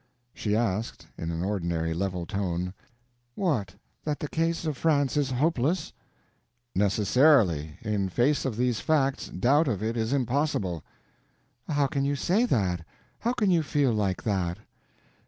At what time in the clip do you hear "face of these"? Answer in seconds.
8.09-8.79